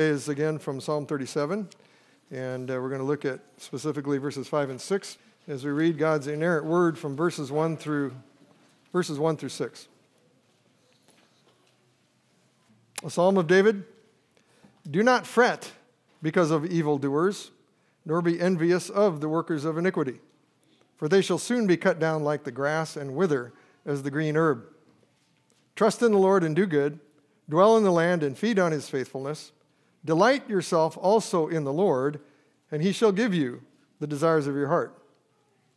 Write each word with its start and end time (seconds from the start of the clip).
is 0.00 0.28
again 0.28 0.60
from 0.60 0.80
Psalm 0.80 1.06
37, 1.06 1.68
and 2.30 2.70
uh, 2.70 2.74
we're 2.74 2.88
going 2.88 3.00
to 3.00 3.06
look 3.06 3.24
at 3.24 3.40
specifically 3.56 4.18
verses 4.18 4.46
5 4.46 4.70
and 4.70 4.80
6 4.80 5.18
as 5.48 5.64
we 5.64 5.72
read 5.72 5.98
God's 5.98 6.28
inerrant 6.28 6.66
word 6.66 6.96
from 6.96 7.16
verses 7.16 7.50
1 7.50 7.76
through 7.76 8.14
verses 8.92 9.18
1 9.18 9.36
through 9.36 9.48
6. 9.48 9.88
A 13.02 13.10
psalm 13.10 13.36
of 13.38 13.48
David 13.48 13.82
Do 14.88 15.02
not 15.02 15.26
fret 15.26 15.72
because 16.22 16.52
of 16.52 16.64
evildoers, 16.64 17.50
nor 18.06 18.22
be 18.22 18.40
envious 18.40 18.90
of 18.90 19.20
the 19.20 19.28
workers 19.28 19.64
of 19.64 19.76
iniquity, 19.78 20.20
for 20.96 21.08
they 21.08 21.22
shall 21.22 21.38
soon 21.38 21.66
be 21.66 21.76
cut 21.76 21.98
down 21.98 22.22
like 22.22 22.44
the 22.44 22.52
grass 22.52 22.96
and 22.96 23.16
wither 23.16 23.52
as 23.84 24.04
the 24.04 24.12
green 24.12 24.36
herb. 24.36 24.64
Trust 25.74 26.02
in 26.02 26.12
the 26.12 26.18
Lord 26.18 26.44
and 26.44 26.54
do 26.54 26.66
good, 26.66 27.00
dwell 27.48 27.76
in 27.76 27.82
the 27.82 27.90
land 27.90 28.22
and 28.22 28.38
feed 28.38 28.60
on 28.60 28.70
his 28.70 28.88
faithfulness. 28.88 29.50
Delight 30.04 30.48
yourself 30.48 30.96
also 31.00 31.48
in 31.48 31.64
the 31.64 31.72
Lord, 31.72 32.20
and 32.70 32.82
he 32.82 32.92
shall 32.92 33.12
give 33.12 33.34
you 33.34 33.62
the 34.00 34.06
desires 34.06 34.46
of 34.46 34.54
your 34.54 34.68
heart. 34.68 35.02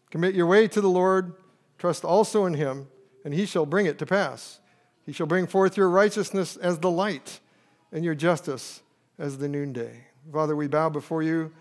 Commit 0.09 0.35
your 0.35 0.45
way 0.45 0.67
to 0.67 0.81
the 0.81 0.89
Lord, 0.89 1.33
trust 1.77 2.03
also 2.03 2.45
in 2.45 2.53
him, 2.53 2.87
and 3.23 3.33
he 3.33 3.45
shall 3.45 3.65
bring 3.65 3.85
it 3.85 3.97
to 3.99 4.05
pass. 4.05 4.59
He 5.05 5.11
shall 5.11 5.27
bring 5.27 5.47
forth 5.47 5.77
your 5.77 5.89
righteousness 5.89 6.57
as 6.57 6.79
the 6.79 6.91
light, 6.91 7.39
and 7.91 8.05
your 8.05 8.15
justice 8.15 8.81
as 9.17 9.37
the 9.37 9.47
noonday. 9.47 10.05
Father, 10.31 10.55
we 10.55 10.67
bow 10.67 10.89
before 10.89 11.23
you. 11.23 11.51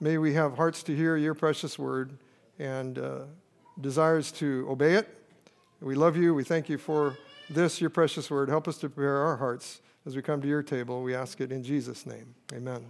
May 0.00 0.18
we 0.18 0.34
have 0.34 0.56
hearts 0.56 0.82
to 0.84 0.96
hear 0.96 1.16
your 1.16 1.34
precious 1.34 1.78
word 1.78 2.16
and 2.58 2.98
uh, 2.98 3.20
desires 3.80 4.32
to 4.32 4.66
obey 4.68 4.94
it. 4.94 5.08
We 5.80 5.94
love 5.94 6.16
you. 6.16 6.34
We 6.34 6.44
thank 6.44 6.68
you 6.68 6.78
for 6.78 7.16
this, 7.54 7.80
your 7.80 7.90
precious 7.90 8.30
word. 8.30 8.48
Help 8.48 8.66
us 8.68 8.78
to 8.78 8.88
prepare 8.88 9.18
our 9.18 9.36
hearts 9.36 9.80
as 10.06 10.16
we 10.16 10.22
come 10.22 10.40
to 10.40 10.48
your 10.48 10.62
table. 10.62 11.02
We 11.02 11.14
ask 11.14 11.40
it 11.40 11.52
in 11.52 11.62
Jesus' 11.62 12.06
name. 12.06 12.34
Amen. 12.52 12.84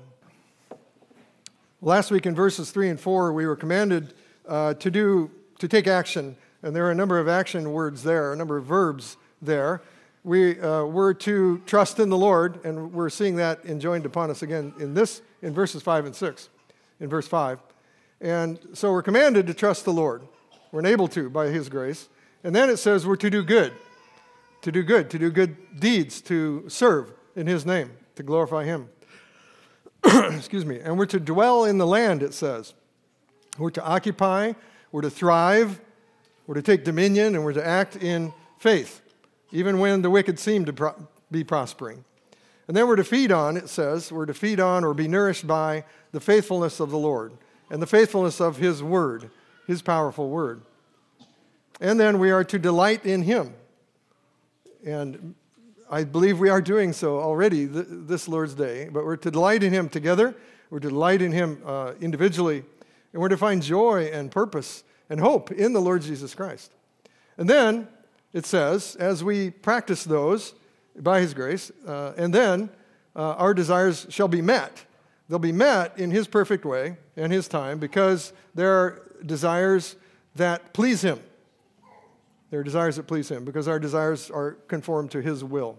Last 1.81 2.11
week 2.11 2.27
in 2.27 2.35
verses 2.35 2.71
3 2.71 2.91
and 2.91 3.01
4, 3.01 3.33
we 3.33 3.47
were 3.47 3.57
commanded 3.57 4.15
uh, 4.47 4.75
to, 4.75 4.91
do, 4.91 5.31
to 5.59 5.69
take 5.69 5.87
action, 5.87 6.37
and 6.63 6.75
there 6.75 6.87
are 6.87 6.91
a 6.91 6.95
number 6.95 7.19
of 7.19 7.29
action 7.29 7.73
words 7.73 8.03
there, 8.03 8.33
a 8.33 8.37
number 8.37 8.57
of 8.57 8.65
verbs 8.65 9.17
there. 9.41 9.83
We 10.25 10.61
uh, 10.61 10.85
were 10.85 11.13
to 11.15 11.59
trust 11.67 11.99
in 11.99 12.09
the 12.09 12.17
Lord, 12.17 12.65
and 12.65 12.93
we're 12.93 13.11
seeing 13.11 13.37
that 13.37 13.65
enjoined 13.65 14.07
upon 14.07 14.31
us 14.31 14.43
again 14.43 14.73
in 14.79 14.95
this, 14.95 15.23
in 15.43 15.53
verses 15.53 15.83
5 15.83 16.07
and 16.07 16.15
6, 16.15 16.49
in 17.01 17.09
verse 17.09 17.27
5. 17.27 17.59
And 18.21 18.61
so 18.75 18.93
we're 18.93 19.03
commanded 19.03 19.49
to 19.49 19.55
trust 19.55 19.85
the 19.85 19.93
Lord. 19.93 20.23
We're 20.71 20.81
enabled 20.81 21.11
to 21.13 21.29
by 21.29 21.49
His 21.49 21.69
grace. 21.69 22.09
And 22.45 22.55
then 22.55 22.71
it 22.71 22.77
says 22.77 23.07
we're 23.07 23.17
to 23.17 23.31
do 23.31 23.43
good 23.43 23.73
to 24.63 24.73
do 24.73 24.83
good, 24.83 25.11
to 25.11 25.19
do 25.19 25.31
good 25.31 25.79
deeds, 25.79 26.21
to 26.23 26.69
serve 26.69 27.13
in 27.37 27.47
His 27.47 27.67
name, 27.67 27.91
to 28.17 28.23
glorify 28.23 28.65
Him. 28.65 28.89
Excuse 30.05 30.65
me. 30.65 30.81
And 30.81 30.99
we're 30.99 31.07
to 31.07 31.21
dwell 31.21 31.65
in 31.65 31.79
the 31.79 31.87
land, 31.87 32.23
it 32.23 32.35
says. 32.35 32.75
We're 33.59 33.71
to 33.71 33.85
occupy, 33.85 34.55
we're 34.91 35.03
to 35.03 35.11
thrive, 35.11 35.81
we're 36.47 36.55
to 36.55 36.63
take 36.63 36.85
dominion, 36.85 37.35
and 37.35 37.45
we're 37.45 37.53
to 37.53 37.67
act 37.67 37.97
in 37.97 38.33
faith, 38.59 39.03
even 39.51 39.79
when 39.79 40.03
the 40.03 40.11
wicked 40.11 40.39
seem 40.39 40.65
to 40.65 40.73
pro- 40.73 41.09
be 41.31 41.45
prospering. 41.45 42.05
And 42.69 42.77
then 42.77 42.87
we're 42.87 42.97
to 42.97 43.05
feed 43.05 43.33
on, 43.33 43.57
it 43.57 43.69
says, 43.69 44.11
we're 44.11 44.27
to 44.27 44.35
feed 44.35 44.61
on 44.61 44.85
or 44.85 44.95
be 44.95 45.09
nourished 45.09 45.47
by 45.47 45.85
the 46.13 46.21
faithfulness 46.21 46.81
of 46.81 46.91
the 46.91 46.99
Lord 46.99 47.33
and 47.71 47.83
the 47.83 47.87
faithfulness 47.87 48.41
of 48.41 48.57
His 48.57 48.83
word, 48.83 49.31
His 49.67 49.83
powerful 49.83 50.29
word. 50.31 50.63
And 51.81 51.99
then 51.99 52.19
we 52.19 52.31
are 52.31 52.45
to 52.45 52.59
delight 52.59 53.05
in 53.05 53.23
Him. 53.23 53.55
And 54.85 55.35
I 55.91 56.05
believe 56.05 56.41
we 56.41 56.49
are 56.49 56.61
doing 56.61 56.93
so 56.93 57.21
already 57.21 57.69
th- 57.69 57.87
this 57.89 58.27
Lord's 58.27 58.55
Day, 58.55 58.89
but 58.91 59.05
we're 59.05 59.17
to 59.17 59.31
delight 59.31 59.63
in 59.63 59.73
Him 59.73 59.89
together, 59.89 60.35
we're 60.71 60.81
to 60.81 60.89
delight 60.89 61.23
in 61.23 61.33
Him 61.33 61.63
uh, 61.65 61.93
individually, 62.01 62.65
and 63.13 63.21
we're 63.21 63.29
to 63.29 63.37
find 63.37 63.63
joy 63.63 64.11
and 64.13 64.31
purpose 64.31 64.85
and 65.11 65.21
hope 65.21 65.53
in 65.53 65.73
the 65.73 65.81
Lord 65.81 66.03
Jesus 66.03 66.35
Christ. 66.35 66.73
And 67.37 67.49
then 67.49 67.89
it 68.33 68.47
says, 68.47 68.97
as 68.97 69.23
we 69.23 69.51
practice 69.51 70.05
those 70.05 70.55
by 70.99 71.21
His 71.21 71.35
grace, 71.35 71.71
uh, 71.87 72.13
and 72.17 72.35
then 72.35 72.71
uh, 73.15 73.35
our 73.35 73.55
desires 73.55 74.07
shall 74.09 74.29
be 74.29 74.43
met. 74.43 74.85
They'll 75.29 75.39
be 75.39 75.53
met 75.53 75.99
in 75.99 76.11
His 76.11 76.27
perfect 76.27 76.65
way 76.65 76.97
and 77.17 77.33
His 77.33 77.49
time 77.49 77.79
because 77.79 78.33
there 78.55 78.73
are 78.73 79.03
desires 79.25 79.97
that 80.35 80.73
please 80.73 81.03
Him. 81.03 81.21
There 82.53 82.61
are 82.61 82.65
desires 82.65 82.97
that 82.97 83.07
please 83.07 83.31
Him 83.31 83.47
because 83.47 83.67
our 83.67 83.79
desires 83.79 84.31
are 84.31 84.59
conformed 84.69 85.11
to 85.13 85.23
His 85.23 85.43
will. 85.43 85.79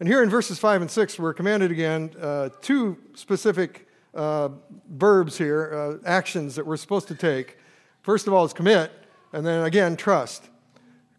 And 0.00 0.08
here 0.08 0.22
in 0.22 0.30
verses 0.30 0.58
5 0.58 0.80
and 0.80 0.90
6, 0.90 1.18
we're 1.18 1.34
commanded 1.34 1.70
again 1.70 2.12
uh, 2.18 2.48
two 2.62 2.96
specific 3.12 3.86
uh, 4.14 4.48
verbs 4.88 5.36
here, 5.36 6.00
uh, 6.02 6.08
actions 6.08 6.54
that 6.54 6.66
we're 6.66 6.78
supposed 6.78 7.08
to 7.08 7.14
take. 7.14 7.58
First 8.00 8.26
of 8.26 8.32
all, 8.32 8.42
is 8.46 8.54
commit, 8.54 8.90
and 9.34 9.46
then 9.46 9.64
again, 9.64 9.94
trust. 9.98 10.48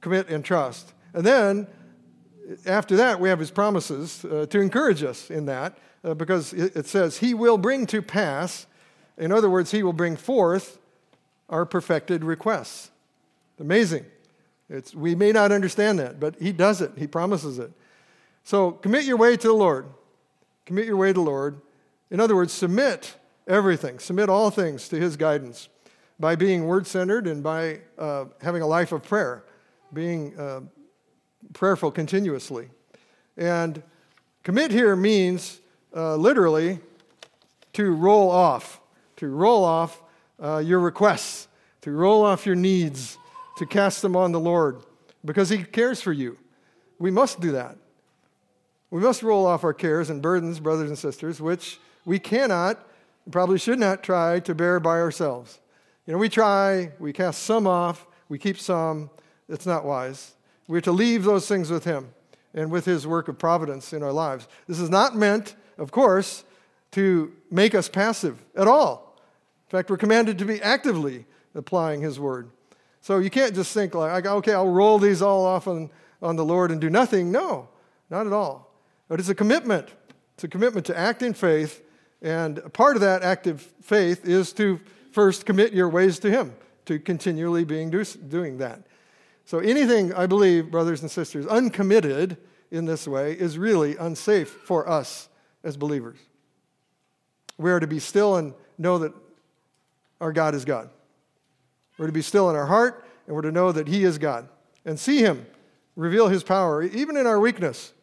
Commit 0.01 0.29
and 0.29 0.43
trust. 0.43 0.91
And 1.13 1.23
then 1.23 1.67
after 2.65 2.95
that, 2.95 3.19
we 3.19 3.29
have 3.29 3.37
His 3.37 3.51
promises 3.51 4.25
uh, 4.25 4.47
to 4.49 4.59
encourage 4.59 5.03
us 5.03 5.29
in 5.29 5.45
that 5.45 5.77
uh, 6.03 6.15
because 6.15 6.51
it 6.51 6.87
says, 6.87 7.19
He 7.19 7.35
will 7.35 7.59
bring 7.59 7.85
to 7.85 8.01
pass, 8.01 8.65
in 9.19 9.31
other 9.31 9.51
words, 9.51 9.69
He 9.69 9.83
will 9.83 9.93
bring 9.93 10.15
forth 10.15 10.79
our 11.47 11.63
perfected 11.63 12.23
requests. 12.23 12.89
Amazing. 13.59 14.07
It's, 14.73 14.95
we 14.95 15.13
may 15.13 15.31
not 15.31 15.51
understand 15.51 15.99
that, 15.99 16.19
but 16.19 16.35
He 16.41 16.51
does 16.51 16.81
it. 16.81 16.93
He 16.97 17.05
promises 17.05 17.59
it. 17.59 17.71
So 18.43 18.71
commit 18.71 19.05
your 19.05 19.17
way 19.17 19.37
to 19.37 19.47
the 19.47 19.53
Lord. 19.53 19.85
Commit 20.65 20.87
your 20.87 20.97
way 20.97 21.09
to 21.09 21.13
the 21.13 21.21
Lord. 21.21 21.61
In 22.09 22.19
other 22.19 22.35
words, 22.35 22.51
submit 22.51 23.15
everything, 23.47 23.99
submit 23.99 24.29
all 24.29 24.49
things 24.49 24.89
to 24.89 24.99
His 24.99 25.15
guidance 25.15 25.69
by 26.19 26.35
being 26.35 26.65
word 26.65 26.87
centered 26.87 27.27
and 27.27 27.43
by 27.43 27.81
uh, 27.99 28.25
having 28.41 28.63
a 28.63 28.67
life 28.67 28.91
of 28.91 29.03
prayer, 29.03 29.43
being 29.93 30.37
uh, 30.39 30.61
prayerful 31.53 31.91
continuously. 31.91 32.69
And 33.37 33.83
commit 34.43 34.71
here 34.71 34.95
means 34.95 35.61
uh, 35.95 36.15
literally 36.15 36.79
to 37.73 37.91
roll 37.91 38.31
off, 38.31 38.81
to 39.17 39.27
roll 39.27 39.63
off 39.63 40.01
uh, 40.41 40.57
your 40.57 40.79
requests, 40.79 41.47
to 41.81 41.91
roll 41.91 42.25
off 42.25 42.45
your 42.47 42.55
needs, 42.55 43.19
to 43.57 43.65
cast 43.65 44.01
them 44.01 44.15
on 44.15 44.31
the 44.31 44.39
Lord 44.39 44.83
because 45.25 45.49
He 45.49 45.63
cares 45.63 46.01
for 46.01 46.11
you. 46.11 46.37
We 46.99 47.11
must 47.11 47.39
do 47.39 47.51
that. 47.51 47.77
We 48.89 49.01
must 49.01 49.23
roll 49.23 49.45
off 49.45 49.63
our 49.63 49.73
cares 49.73 50.09
and 50.09 50.21
burdens, 50.21 50.59
brothers 50.59 50.89
and 50.89 50.97
sisters, 50.97 51.41
which 51.41 51.79
we 52.05 52.19
cannot, 52.19 52.87
probably 53.31 53.57
should 53.57 53.79
not 53.79 54.03
try 54.03 54.39
to 54.41 54.53
bear 54.53 54.79
by 54.79 54.99
ourselves. 54.99 55.59
You 56.05 56.13
know, 56.13 56.19
we 56.19 56.29
try, 56.29 56.91
we 56.99 57.13
cast 57.13 57.43
some 57.43 57.65
off, 57.65 58.05
we 58.29 58.37
keep 58.37 58.59
some. 58.59 59.09
It's 59.49 59.65
not 59.65 59.85
wise. 59.85 60.33
We're 60.67 60.81
to 60.81 60.91
leave 60.91 61.23
those 61.23 61.47
things 61.47 61.69
with 61.69 61.83
Him 61.83 62.13
and 62.53 62.71
with 62.71 62.85
His 62.85 63.07
work 63.07 63.27
of 63.27 63.37
providence 63.37 63.93
in 63.93 64.03
our 64.03 64.11
lives. 64.11 64.47
This 64.67 64.79
is 64.79 64.89
not 64.89 65.15
meant, 65.15 65.55
of 65.77 65.91
course, 65.91 66.43
to 66.91 67.31
make 67.49 67.75
us 67.75 67.89
passive 67.89 68.43
at 68.55 68.67
all. 68.67 69.17
In 69.67 69.71
fact, 69.77 69.89
we're 69.89 69.97
commanded 69.97 70.37
to 70.39 70.45
be 70.45 70.61
actively 70.61 71.25
applying 71.55 72.01
His 72.01 72.19
word. 72.19 72.49
So 73.03 73.19
you 73.19 73.29
can't 73.29 73.53
just 73.53 73.73
think 73.73 73.93
like, 73.93 74.25
okay, 74.25 74.53
I'll 74.53 74.69
roll 74.69 74.97
these 74.97 75.21
all 75.21 75.45
off 75.45 75.67
on, 75.67 75.89
on 76.21 76.37
the 76.37 76.45
Lord 76.45 76.71
and 76.71 76.79
do 76.79 76.89
nothing. 76.89 77.33
No, 77.33 77.67
not 78.09 78.25
at 78.25 78.31
all. 78.31 78.73
But 79.09 79.19
it's 79.19 79.27
a 79.27 79.35
commitment. 79.35 79.89
It's 80.35 80.45
a 80.45 80.47
commitment 80.47 80.85
to 80.85 80.97
act 80.97 81.21
in 81.21 81.33
faith. 81.33 81.83
And 82.21 82.61
part 82.71 82.95
of 82.95 83.01
that 83.01 83.21
active 83.21 83.59
faith 83.81 84.25
is 84.25 84.53
to 84.53 84.79
first 85.11 85.45
commit 85.45 85.73
your 85.73 85.89
ways 85.89 86.17
to 86.19 86.31
Him, 86.31 86.55
to 86.85 86.97
continually 86.97 87.65
being 87.65 87.89
do, 87.89 88.05
doing 88.05 88.59
that. 88.59 88.83
So 89.43 89.59
anything, 89.59 90.13
I 90.13 90.25
believe, 90.25 90.71
brothers 90.71 91.01
and 91.01 91.11
sisters, 91.11 91.45
uncommitted 91.45 92.37
in 92.71 92.85
this 92.85 93.05
way 93.05 93.33
is 93.33 93.57
really 93.57 93.97
unsafe 93.97 94.49
for 94.49 94.87
us 94.87 95.27
as 95.61 95.75
believers. 95.75 96.19
We 97.57 97.69
are 97.69 97.81
to 97.81 97.87
be 97.87 97.99
still 97.99 98.37
and 98.37 98.53
know 98.77 98.97
that 98.99 99.11
our 100.21 100.31
God 100.31 100.55
is 100.55 100.63
God. 100.63 100.89
We're 102.03 102.07
to 102.07 102.11
be 102.11 102.21
still 102.21 102.49
in 102.49 102.57
our 102.57 102.65
heart, 102.65 103.05
and 103.25 103.33
we're 103.33 103.43
to 103.43 103.51
know 103.53 103.71
that 103.71 103.87
He 103.87 104.03
is 104.03 104.17
God 104.17 104.49
and 104.83 104.99
see 104.99 105.19
Him 105.19 105.45
reveal 105.95 106.27
His 106.27 106.43
power, 106.43 106.83
even 106.83 107.15
in 107.15 107.25
our 107.25 107.39
weakness, 107.39 107.93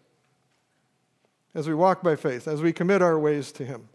as 1.55 1.69
we 1.69 1.75
walk 1.75 2.02
by 2.02 2.17
faith, 2.17 2.49
as 2.49 2.62
we 2.62 2.73
commit 2.73 3.02
our 3.02 3.19
ways 3.19 3.52
to 3.52 3.64
Him. 3.67 3.91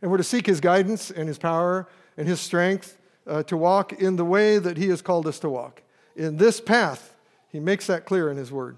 And 0.00 0.10
we're 0.10 0.16
to 0.16 0.24
seek 0.24 0.46
His 0.46 0.60
guidance 0.60 1.12
and 1.12 1.28
His 1.28 1.38
power 1.38 1.86
and 2.16 2.26
His 2.26 2.40
strength 2.40 2.98
uh, 3.24 3.44
to 3.44 3.56
walk 3.56 3.92
in 3.92 4.16
the 4.16 4.24
way 4.24 4.58
that 4.58 4.76
He 4.76 4.88
has 4.88 5.00
called 5.00 5.28
us 5.28 5.38
to 5.38 5.48
walk. 5.48 5.82
In 6.16 6.38
this 6.38 6.60
path, 6.60 7.14
He 7.48 7.60
makes 7.60 7.86
that 7.86 8.04
clear 8.04 8.28
in 8.28 8.36
His 8.36 8.50
Word. 8.50 8.76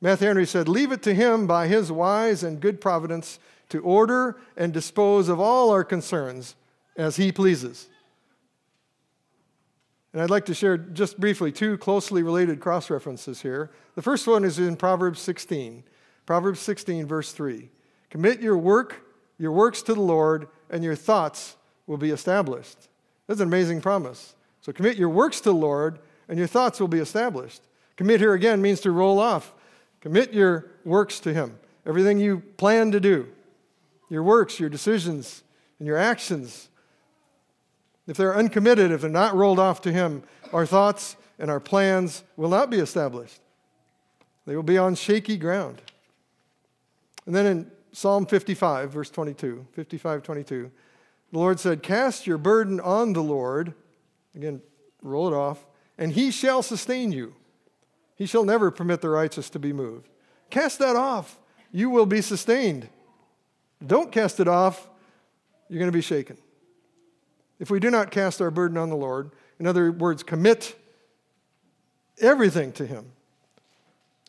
Matthew 0.00 0.28
Henry 0.28 0.46
said, 0.46 0.68
Leave 0.68 0.92
it 0.92 1.02
to 1.02 1.12
Him 1.12 1.48
by 1.48 1.66
His 1.66 1.90
wise 1.90 2.44
and 2.44 2.60
good 2.60 2.80
providence 2.80 3.40
to 3.70 3.80
order 3.80 4.36
and 4.56 4.72
dispose 4.72 5.28
of 5.28 5.40
all 5.40 5.70
our 5.70 5.82
concerns 5.82 6.54
as 6.96 7.16
He 7.16 7.32
pleases. 7.32 7.88
And 10.12 10.20
I'd 10.20 10.30
like 10.30 10.44
to 10.46 10.54
share 10.54 10.76
just 10.76 11.18
briefly 11.18 11.52
two 11.52 11.78
closely 11.78 12.22
related 12.22 12.60
cross 12.60 12.90
references 12.90 13.40
here. 13.40 13.70
The 13.94 14.02
first 14.02 14.26
one 14.26 14.44
is 14.44 14.58
in 14.58 14.76
Proverbs 14.76 15.20
16, 15.20 15.84
Proverbs 16.26 16.60
16, 16.60 17.06
verse 17.06 17.32
3. 17.32 17.70
Commit 18.10 18.40
your 18.40 18.58
work, 18.58 19.06
your 19.38 19.52
works 19.52 19.80
to 19.82 19.94
the 19.94 20.00
Lord, 20.00 20.48
and 20.68 20.84
your 20.84 20.94
thoughts 20.94 21.56
will 21.86 21.96
be 21.96 22.10
established. 22.10 22.88
That's 23.26 23.40
an 23.40 23.48
amazing 23.48 23.80
promise. 23.80 24.34
So 24.60 24.72
commit 24.72 24.96
your 24.96 25.08
works 25.08 25.38
to 25.40 25.50
the 25.50 25.54
Lord, 25.54 25.98
and 26.28 26.38
your 26.38 26.46
thoughts 26.46 26.78
will 26.78 26.88
be 26.88 26.98
established. 26.98 27.62
Commit 27.96 28.20
here 28.20 28.34
again 28.34 28.60
means 28.60 28.80
to 28.80 28.90
roll 28.90 29.18
off. 29.18 29.54
Commit 30.00 30.32
your 30.32 30.70
works 30.84 31.20
to 31.20 31.32
Him. 31.32 31.58
Everything 31.86 32.18
you 32.18 32.40
plan 32.58 32.92
to 32.92 33.00
do, 33.00 33.28
your 34.08 34.22
works, 34.22 34.60
your 34.60 34.68
decisions, 34.68 35.42
and 35.78 35.86
your 35.86 35.96
actions, 35.96 36.68
if 38.06 38.16
they're 38.16 38.36
uncommitted, 38.36 38.90
if 38.90 39.00
they're 39.00 39.10
not 39.10 39.34
rolled 39.34 39.58
off 39.58 39.80
to 39.82 39.92
Him, 39.92 40.22
our 40.52 40.66
thoughts 40.66 41.16
and 41.38 41.50
our 41.50 41.60
plans 41.60 42.24
will 42.36 42.48
not 42.48 42.70
be 42.70 42.78
established. 42.78 43.40
They 44.46 44.56
will 44.56 44.62
be 44.62 44.78
on 44.78 44.94
shaky 44.94 45.36
ground. 45.36 45.80
And 47.26 47.34
then 47.34 47.46
in 47.46 47.70
Psalm 47.92 48.26
55, 48.26 48.90
verse 48.90 49.10
22, 49.10 49.66
55, 49.72 50.22
22, 50.22 50.70
the 51.30 51.38
Lord 51.38 51.60
said, 51.60 51.82
Cast 51.82 52.26
your 52.26 52.38
burden 52.38 52.80
on 52.80 53.12
the 53.12 53.22
Lord. 53.22 53.74
Again, 54.34 54.62
roll 55.02 55.28
it 55.28 55.34
off, 55.34 55.64
and 55.98 56.12
he 56.12 56.30
shall 56.30 56.62
sustain 56.62 57.12
you. 57.12 57.34
He 58.16 58.26
shall 58.26 58.44
never 58.44 58.70
permit 58.70 59.00
the 59.00 59.08
righteous 59.08 59.50
to 59.50 59.58
be 59.58 59.72
moved. 59.72 60.08
Cast 60.50 60.78
that 60.80 60.96
off. 60.96 61.38
You 61.72 61.90
will 61.90 62.06
be 62.06 62.20
sustained. 62.20 62.88
Don't 63.84 64.12
cast 64.12 64.40
it 64.40 64.48
off. 64.48 64.88
You're 65.68 65.78
going 65.78 65.90
to 65.90 65.96
be 65.96 66.02
shaken. 66.02 66.36
If 67.62 67.70
we 67.70 67.78
do 67.78 67.92
not 67.92 68.10
cast 68.10 68.42
our 68.42 68.50
burden 68.50 68.76
on 68.76 68.90
the 68.90 68.96
Lord, 68.96 69.30
in 69.60 69.68
other 69.68 69.92
words, 69.92 70.24
commit 70.24 70.74
everything 72.20 72.72
to 72.72 72.84
Him, 72.84 73.12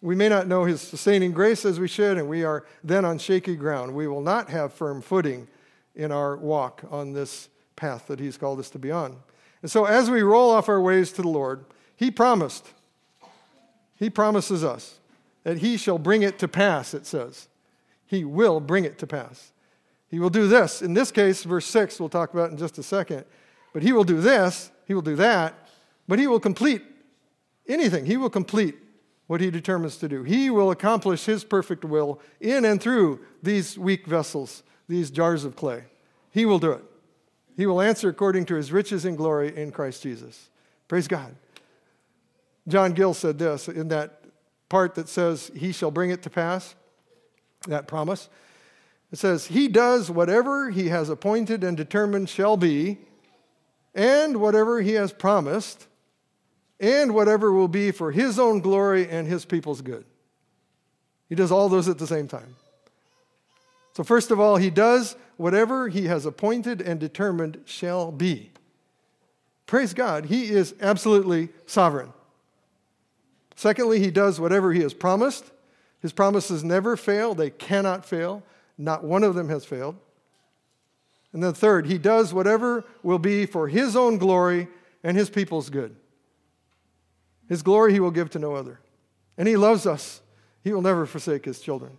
we 0.03 0.13
may 0.13 0.29
not 0.29 0.45
know 0.45 0.65
His 0.65 0.81
sustaining 0.81 1.31
grace 1.31 1.65
as 1.65 1.79
we 1.79 1.87
should, 1.87 2.19
and 2.19 2.29
we 2.29 2.43
are 2.43 2.63
then 2.83 3.05
on 3.05 3.17
shaky 3.17 3.55
ground. 3.55 3.95
We 3.95 4.05
will 4.05 4.21
not 4.21 4.51
have 4.51 4.71
firm 4.71 5.01
footing 5.01 5.47
in 5.95 6.11
our 6.11 6.37
walk 6.37 6.83
on 6.91 7.13
this 7.13 7.49
path 7.75 8.05
that 8.05 8.19
He's 8.19 8.37
called 8.37 8.59
us 8.59 8.69
to 8.69 8.77
be 8.77 8.91
on. 8.91 9.15
And 9.63 9.71
so, 9.71 9.85
as 9.85 10.11
we 10.11 10.21
roll 10.21 10.51
off 10.51 10.69
our 10.69 10.79
ways 10.79 11.11
to 11.13 11.23
the 11.23 11.27
Lord, 11.27 11.65
He 11.95 12.11
promised, 12.11 12.69
He 13.95 14.11
promises 14.11 14.63
us 14.63 14.99
that 15.43 15.57
He 15.57 15.77
shall 15.77 15.97
bring 15.97 16.21
it 16.21 16.37
to 16.37 16.47
pass, 16.47 16.93
it 16.93 17.07
says. 17.07 17.47
He 18.05 18.23
will 18.23 18.59
bring 18.59 18.85
it 18.85 18.99
to 18.99 19.07
pass. 19.07 19.53
He 20.13 20.19
will 20.19 20.29
do 20.29 20.47
this. 20.47 20.83
In 20.83 20.93
this 20.93 21.09
case, 21.09 21.43
verse 21.43 21.65
6, 21.65 21.99
we'll 21.99 22.07
talk 22.07 22.35
about 22.35 22.51
in 22.51 22.57
just 22.57 22.77
a 22.77 22.83
second. 22.83 23.25
But 23.73 23.81
He 23.81 23.93
will 23.93 24.03
do 24.03 24.21
this, 24.21 24.69
He 24.85 24.93
will 24.93 25.01
do 25.01 25.15
that, 25.15 25.55
but 26.07 26.19
He 26.19 26.27
will 26.27 26.39
complete 26.39 26.83
anything. 27.67 28.05
He 28.05 28.15
will 28.15 28.29
complete 28.29 28.75
what 29.25 29.41
He 29.41 29.49
determines 29.49 29.97
to 29.97 30.07
do. 30.07 30.21
He 30.21 30.51
will 30.51 30.69
accomplish 30.69 31.25
His 31.25 31.43
perfect 31.43 31.83
will 31.83 32.21
in 32.39 32.63
and 32.63 32.79
through 32.79 33.21
these 33.41 33.75
weak 33.75 34.05
vessels, 34.05 34.61
these 34.87 35.09
jars 35.09 35.45
of 35.45 35.55
clay. 35.55 35.85
He 36.29 36.45
will 36.45 36.59
do 36.59 36.73
it. 36.73 36.83
He 37.57 37.65
will 37.65 37.81
answer 37.81 38.07
according 38.07 38.45
to 38.45 38.55
his 38.55 38.71
riches 38.71 39.05
and 39.05 39.17
glory 39.17 39.57
in 39.57 39.71
Christ 39.71 40.03
Jesus. 40.03 40.51
Praise 40.87 41.07
God. 41.07 41.35
John 42.67 42.93
Gill 42.93 43.15
said 43.15 43.39
this 43.39 43.67
in 43.67 43.87
that 43.87 44.21
part 44.69 44.93
that 44.93 45.09
says, 45.09 45.49
He 45.55 45.71
shall 45.71 45.89
bring 45.89 46.11
it 46.11 46.21
to 46.21 46.29
pass, 46.29 46.75
that 47.67 47.87
promise. 47.87 48.29
It 49.13 49.19
says, 49.19 49.45
He 49.45 49.69
does 49.69 50.11
whatever 50.11 50.69
He 50.69 50.89
has 50.89 51.07
appointed 51.07 51.63
and 51.63 51.77
determined 51.77 52.27
shall 52.27 52.57
be, 52.57 52.97
and 53.95 54.41
whatever 54.41 54.81
He 54.81 54.93
has 54.93 55.13
promised, 55.13 55.87
and 56.81 57.15
whatever 57.15 57.53
will 57.53 57.69
be 57.69 57.91
for 57.91 58.11
His 58.11 58.37
own 58.37 58.59
glory 58.59 59.07
and 59.07 59.25
His 59.25 59.45
people's 59.45 59.81
good. 59.81 60.03
He 61.29 61.35
does 61.35 61.51
all 61.51 61.69
those 61.69 61.87
at 61.87 61.97
the 61.97 62.07
same 62.07 62.27
time. 62.27 62.57
So, 63.93 64.03
first 64.03 64.31
of 64.31 64.39
all, 64.41 64.57
He 64.57 64.69
does 64.69 65.15
whatever 65.37 65.87
he 65.89 66.05
has 66.05 66.25
appointed 66.25 66.81
and 66.81 66.99
determined 66.99 67.61
shall 67.65 68.11
be. 68.11 68.51
Praise 69.65 69.93
God, 69.93 70.25
he 70.25 70.49
is 70.49 70.75
absolutely 70.81 71.49
sovereign. 71.65 72.13
Secondly, 73.55 73.99
he 73.99 74.11
does 74.11 74.39
whatever 74.39 74.73
he 74.73 74.81
has 74.81 74.93
promised. 74.93 75.51
His 76.01 76.13
promises 76.13 76.63
never 76.63 76.97
fail, 76.97 77.33
they 77.33 77.49
cannot 77.49 78.05
fail. 78.05 78.43
Not 78.77 79.03
one 79.03 79.23
of 79.23 79.35
them 79.35 79.49
has 79.49 79.65
failed. 79.65 79.95
And 81.31 81.43
then, 81.43 81.53
third, 81.53 81.87
he 81.87 81.97
does 81.97 82.33
whatever 82.33 82.85
will 83.01 83.19
be 83.19 83.45
for 83.45 83.67
his 83.67 83.95
own 83.95 84.17
glory 84.17 84.67
and 85.03 85.17
his 85.17 85.29
people's 85.29 85.69
good. 85.69 85.95
His 87.49 87.63
glory 87.63 87.93
he 87.93 87.99
will 87.99 88.11
give 88.11 88.29
to 88.31 88.39
no 88.39 88.55
other. 88.55 88.79
And 89.37 89.47
he 89.47 89.57
loves 89.57 89.85
us, 89.87 90.21
he 90.63 90.71
will 90.71 90.81
never 90.81 91.05
forsake 91.05 91.45
his 91.45 91.59
children. 91.59 91.97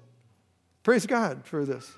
Praise 0.85 1.07
God 1.07 1.45
for 1.45 1.65
this. 1.65 1.93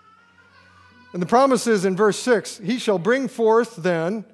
And 1.13 1.21
the 1.21 1.27
promise 1.27 1.67
is 1.67 1.85
in 1.85 1.97
verse 1.97 2.19
6 2.19 2.59
He 2.59 2.79
shall 2.79 2.99
bring 2.99 3.29
forth 3.29 3.77
then 3.77 4.25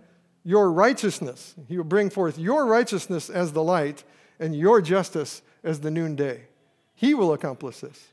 your 0.44 0.72
righteousness. 0.72 1.54
He 1.68 1.76
will 1.76 1.84
bring 1.84 2.10
forth 2.10 2.38
your 2.38 2.66
righteousness 2.66 3.30
as 3.30 3.52
the 3.52 3.62
light 3.62 4.04
and 4.38 4.56
your 4.56 4.80
justice 4.80 5.42
as 5.62 5.80
the 5.80 5.90
noonday. 5.90 6.42
He 6.94 7.14
will 7.14 7.32
accomplish 7.32 7.80
this. 7.80 8.08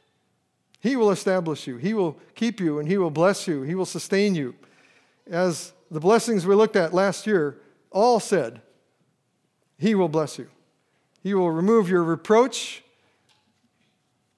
He 0.80 0.96
will 0.96 1.12
establish 1.12 1.68
you. 1.68 1.78
He 1.78 1.94
will 1.94 2.18
keep 2.36 2.60
you 2.60 2.80
and 2.80 2.88
He 2.88 2.98
will 2.98 3.12
bless 3.12 3.48
you. 3.48 3.64
He 3.64 3.76
will 3.76 3.86
sustain 3.86 4.36
you. 4.36 4.56
As 5.30 5.74
the 5.92 6.00
blessings 6.00 6.46
we 6.46 6.56
looked 6.56 6.76
at 6.76 6.94
last 6.94 7.28
year 7.28 7.58
all 7.92 8.20
said, 8.20 8.62
He 9.78 9.96
will 9.96 10.10
bless 10.10 10.38
you. 10.38 10.50
He 11.22 11.34
will 11.34 11.52
remove 11.52 11.90
your 11.90 12.04
reproach. 12.04 12.84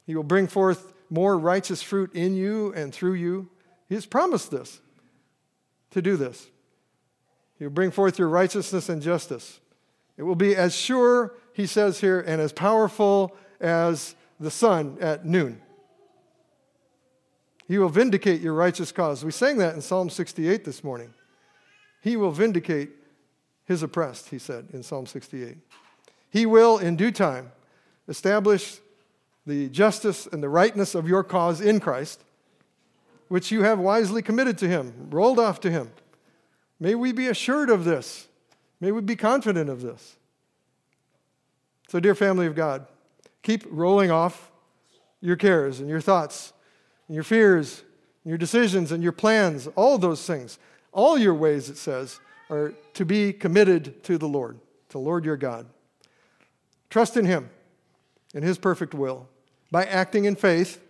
He 0.06 0.16
will 0.16 0.24
bring 0.24 0.48
forth 0.48 0.94
more 1.10 1.38
righteous 1.38 1.82
fruit 1.82 2.14
in 2.16 2.36
you 2.36 2.74
and 2.74 2.94
through 2.94 3.14
you. 3.14 3.50
He 3.88 3.96
has 3.96 4.06
promised 4.06 4.50
this, 4.52 4.80
to 5.92 6.02
do 6.02 6.16
this. 6.16 6.48
He 7.60 7.66
will 7.66 7.72
bring 7.72 7.92
forth 7.92 8.18
your 8.18 8.30
righteousness 8.30 8.90
and 8.90 9.02
justice. 9.02 9.60
It 10.18 10.24
will 10.24 10.36
be 10.36 10.56
as 10.56 10.76
sure, 10.76 11.34
he 11.54 11.68
says 11.68 12.00
here, 12.00 12.22
and 12.22 12.42
as 12.42 12.54
powerful 12.54 13.36
as 13.60 14.16
the 14.40 14.50
sun 14.50 14.98
at 15.00 15.26
noon. 15.26 15.62
He 17.72 17.78
will 17.78 17.88
vindicate 17.88 18.42
your 18.42 18.54
righteous 18.54 18.92
cause. 18.92 19.24
We 19.24 19.32
sang 19.32 19.58
that 19.60 19.76
in 19.76 19.82
Psalm 19.82 20.10
68 20.10 20.66
this 20.66 20.84
morning. 20.84 21.14
He 22.02 22.18
will 22.18 22.32
vindicate 22.32 22.90
his 23.64 23.82
oppressed, 23.82 24.28
he 24.28 24.40
said 24.40 24.68
in 24.74 24.84
Psalm 24.84 25.06
68. 25.06 25.56
He 26.30 26.46
will, 26.46 26.80
in 26.80 26.98
due 26.98 27.12
time, 27.12 27.54
establish 28.10 28.82
the 29.46 29.70
justice 29.70 30.28
and 30.28 30.44
the 30.44 30.50
rightness 30.50 30.96
of 30.96 31.08
your 31.08 31.24
cause 31.24 31.62
in 31.62 31.80
Christ 31.80 32.22
which 33.30 33.52
you 33.54 33.64
have 33.64 33.80
wisely 33.80 34.22
committed 34.22 34.58
to 34.58 34.68
him, 34.68 35.08
rolled 35.10 35.40
off 35.40 35.62
to 35.62 35.72
him. 35.72 35.92
May 36.78 36.94
we 36.94 37.14
be 37.14 37.28
assured 37.28 37.70
of 37.70 37.86
this. 37.86 38.28
May 38.82 38.92
we 38.92 39.00
be 39.00 39.16
confident 39.16 39.70
of 39.70 39.82
this. 39.82 40.18
So, 41.88 42.02
dear 42.02 42.16
family 42.16 42.48
of 42.48 42.54
God, 42.54 42.86
keep 43.44 43.64
rolling 43.70 44.12
off 44.12 44.52
your 45.22 45.38
cares 45.38 45.80
and 45.80 45.88
your 45.88 46.02
thoughts 46.02 46.52
and 47.12 47.16
your 47.16 47.26
fears 47.26 47.84
and 48.24 48.30
your 48.30 48.38
decisions 48.38 48.94
and 48.94 49.04
your 49.04 49.12
plans, 49.12 49.68
all 49.76 49.98
those 49.98 50.26
things. 50.26 50.58
All 50.94 51.18
your 51.18 51.34
ways, 51.34 51.70
it 51.70 51.76
says, 51.76 52.22
are 52.50 52.74
to 52.94 53.04
be 53.04 53.34
committed 53.34 54.02
to 54.06 54.18
the 54.18 54.30
Lord, 54.30 54.58
to 54.88 54.94
the 54.94 55.00
Lord 55.00 55.26
your 55.26 55.36
God. 55.36 55.66
Trust 56.90 57.18
in 57.18 57.26
him, 57.26 57.50
in 58.34 58.44
his 58.44 58.58
perfect 58.58 58.94
will, 58.94 59.28
by 59.72 59.84
acting 59.84 60.24
in 60.24 60.38
faith 60.38 60.82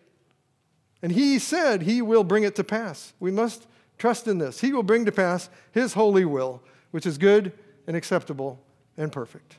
and 1.01 1.11
he 1.11 1.39
said 1.39 1.81
he 1.81 2.03
will 2.03 2.23
bring 2.23 2.43
it 2.43 2.55
to 2.57 2.63
pass. 2.63 3.13
We 3.19 3.31
must 3.31 3.65
trust 3.97 4.27
in 4.27 4.37
this. 4.37 4.61
He 4.61 4.71
will 4.71 4.83
bring 4.83 5.05
to 5.05 5.11
pass 5.11 5.49
his 5.71 5.93
holy 5.93 6.25
will, 6.25 6.61
which 6.91 7.07
is 7.07 7.17
good 7.17 7.51
and 7.87 7.97
acceptable 7.97 8.59
and 8.95 9.11
perfect. 9.11 9.55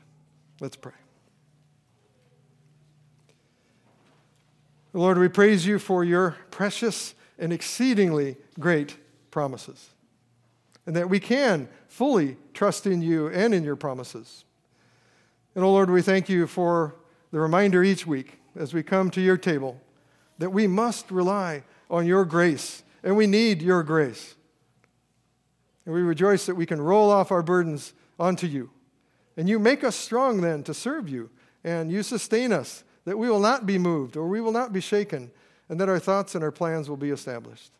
Let's 0.61 0.77
pray. 0.77 1.02
Lord, 4.93 5.17
we 5.17 5.27
praise 5.27 5.65
you 5.65 5.79
for 5.79 6.03
your 6.03 6.37
precious 6.51 7.15
and 7.39 7.51
exceedingly 7.51 8.37
great 8.59 8.97
promises, 9.31 9.89
and 10.85 10.95
that 10.95 11.09
we 11.09 11.19
can 11.19 11.67
fully 11.87 12.37
trust 12.53 12.85
in 12.85 13.01
you 13.01 13.27
and 13.27 13.53
in 13.55 13.63
your 13.63 13.75
promises. 13.75 14.45
And, 15.55 15.63
oh 15.63 15.71
Lord, 15.71 15.89
we 15.89 16.03
thank 16.03 16.29
you 16.29 16.45
for 16.45 16.95
the 17.31 17.39
reminder 17.39 17.83
each 17.83 18.05
week 18.05 18.39
as 18.55 18.73
we 18.73 18.83
come 18.83 19.09
to 19.11 19.21
your 19.21 19.37
table 19.37 19.81
that 20.37 20.51
we 20.51 20.67
must 20.67 21.09
rely 21.09 21.63
on 21.89 22.05
your 22.05 22.25
grace, 22.25 22.83
and 23.03 23.17
we 23.17 23.27
need 23.27 23.61
your 23.61 23.81
grace. 23.81 24.35
And 25.85 25.93
we 25.93 26.01
rejoice 26.01 26.45
that 26.45 26.55
we 26.55 26.65
can 26.65 26.79
roll 26.79 27.09
off 27.09 27.31
our 27.31 27.43
burdens 27.43 27.93
onto 28.19 28.47
you. 28.47 28.69
And 29.35 29.49
you 29.49 29.57
make 29.57 29.83
us 29.83 29.95
strong 29.95 30.41
then 30.41 30.63
to 30.63 30.73
serve 30.73 31.09
you, 31.09 31.29
and 31.63 31.91
you 31.91 32.03
sustain 32.03 32.53
us 32.53 32.83
that 33.05 33.17
we 33.17 33.29
will 33.29 33.39
not 33.39 33.65
be 33.65 33.77
moved 33.77 34.17
or 34.17 34.27
we 34.27 34.41
will 34.41 34.51
not 34.51 34.73
be 34.73 34.81
shaken, 34.81 35.31
and 35.69 35.79
that 35.79 35.89
our 35.89 35.99
thoughts 35.99 36.35
and 36.35 36.43
our 36.43 36.51
plans 36.51 36.89
will 36.89 36.97
be 36.97 37.11
established. 37.11 37.71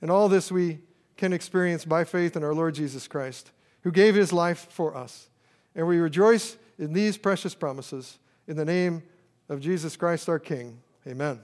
And 0.00 0.10
all 0.10 0.28
this 0.28 0.50
we 0.50 0.80
can 1.16 1.32
experience 1.32 1.84
by 1.84 2.04
faith 2.04 2.36
in 2.36 2.42
our 2.42 2.54
Lord 2.54 2.74
Jesus 2.74 3.06
Christ, 3.06 3.52
who 3.82 3.92
gave 3.92 4.14
his 4.14 4.32
life 4.32 4.66
for 4.70 4.96
us. 4.96 5.28
And 5.74 5.86
we 5.86 5.98
rejoice 5.98 6.56
in 6.78 6.92
these 6.92 7.16
precious 7.16 7.54
promises 7.54 8.18
in 8.48 8.56
the 8.56 8.64
name 8.64 9.02
of 9.48 9.60
Jesus 9.60 9.96
Christ 9.96 10.28
our 10.28 10.38
King. 10.38 10.80
Amen. 11.06 11.42